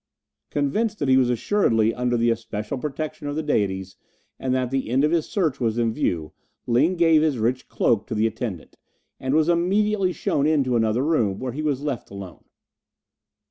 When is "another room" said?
10.75-11.37